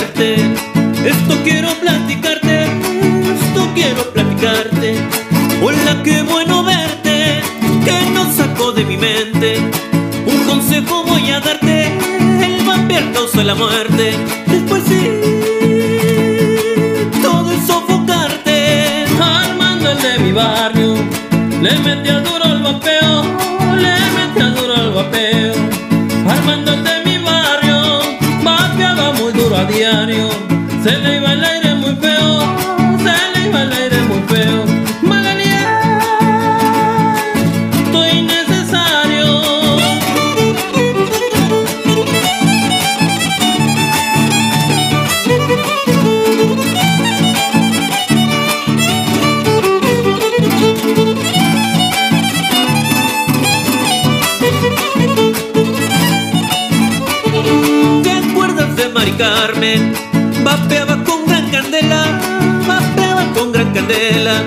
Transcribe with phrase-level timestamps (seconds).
[0.00, 4.96] Esto quiero platicarte, esto quiero platicarte.
[5.62, 7.40] Hola, qué bueno verte,
[7.84, 9.58] que no sacó de mi mente.
[10.26, 11.92] Un consejo voy a darte,
[12.42, 14.14] el vampiro causa la muerte.
[14.46, 15.00] Después sí,
[17.22, 19.04] todo es sofocarte.
[19.20, 20.94] Armando el de mi barrio,
[21.62, 23.22] le metió duro al vapeo,
[23.76, 25.54] le metió duro al vapeo.
[58.94, 59.92] Mari Carmen?
[60.42, 62.18] Vapeaba con gran candela,
[62.66, 64.42] vapeaba con gran candela.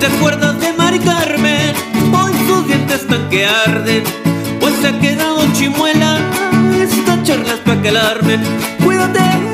[0.00, 1.74] ¿Te acuerdas de Mari Carmen?
[2.12, 4.02] Hoy sus dientes están que arden,
[4.60, 6.18] pues se ha quedado chimuela.
[6.80, 8.42] Esta charla es pa' que alarmen.
[8.82, 9.53] Cuídate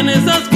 [0.00, 0.49] in his.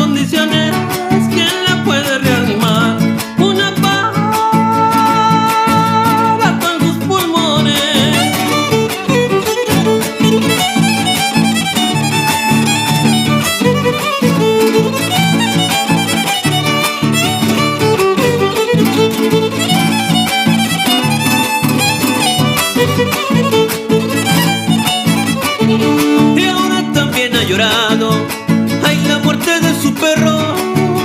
[29.85, 30.39] Su perro.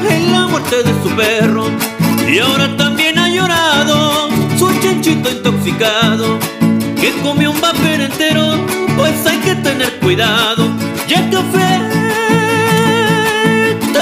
[0.10, 1.66] Ay, la muerte de su perro.
[2.34, 4.30] Y ahora también ha llorado.
[4.58, 6.40] Su chanchito intoxicado.
[6.96, 8.56] Que comió un vapor entero.
[8.96, 10.70] Pues hay que tener cuidado.
[11.10, 12.06] Ya que afecta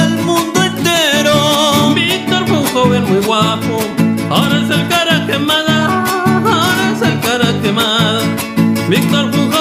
[0.04, 1.96] al mundo entero.
[1.96, 3.80] Víctor fue un joven muy guapo,
[4.30, 6.04] ahora es el cara quemada,
[6.54, 8.22] ahora es el cara quemada.
[8.90, 9.52] Víctor fue un